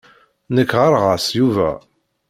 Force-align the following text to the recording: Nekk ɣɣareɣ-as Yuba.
Nekk 0.55 0.71
ɣɣareɣ-as 0.79 1.27
Yuba. 1.37 1.69